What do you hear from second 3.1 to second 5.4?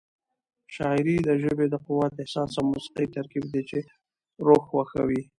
ترکیب دی چې روح خوښوي.